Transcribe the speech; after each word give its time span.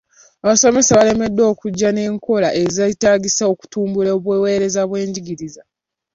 Abasomesa 0.43 0.97
balemeddwa 0.99 1.43
okujja 1.53 1.89
n'enkola 1.91 2.49
ez'etagisa 2.63 3.43
okutumbula 3.53 4.09
obuweereza 4.17 4.81
bw'ebyenjigiriza. 4.89 5.61